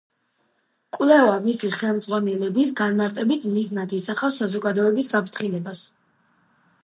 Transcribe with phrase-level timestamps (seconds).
[0.95, 5.85] კვლევა, მისი ხელმძღვანელების განმარტებით, მიზნად ისახავს საზოგადოების გაფრთხილებას.